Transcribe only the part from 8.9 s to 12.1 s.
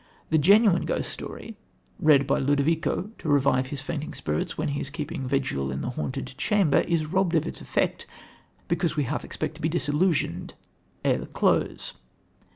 we half expect to be disillusioned ere the close.